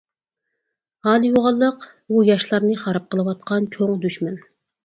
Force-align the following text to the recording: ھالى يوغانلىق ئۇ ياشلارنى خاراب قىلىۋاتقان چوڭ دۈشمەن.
ھالى 1.07 1.29
يوغانلىق 1.33 1.85
ئۇ 2.13 2.25
ياشلارنى 2.31 2.79
خاراب 2.87 3.07
قىلىۋاتقان 3.13 3.69
چوڭ 3.77 3.93
دۈشمەن. 4.09 4.43